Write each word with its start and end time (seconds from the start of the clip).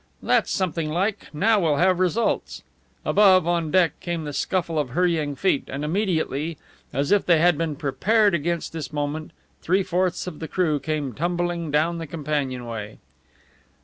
"That's 0.23 0.49
something 0.49 0.89
like! 0.89 1.27
Now 1.31 1.59
we'll 1.59 1.75
have 1.75 1.99
results!" 1.99 2.63
Above, 3.05 3.45
on 3.47 3.69
deck, 3.69 3.99
came 3.99 4.23
the 4.23 4.33
scuffle 4.33 4.79
of 4.79 4.89
hurrying 4.89 5.35
feet, 5.35 5.65
and 5.67 5.85
immediately 5.85 6.57
as 6.91 7.11
if 7.11 7.23
they 7.23 7.37
had 7.37 7.55
been 7.55 7.75
prepared 7.75 8.33
against 8.33 8.73
this 8.73 8.91
moment 8.91 9.29
three 9.61 9.83
fourths 9.83 10.25
of 10.25 10.39
the 10.39 10.47
crew 10.47 10.79
came 10.79 11.13
tumbling 11.13 11.69
down 11.69 11.99
the 11.99 12.07
companionway. 12.07 12.97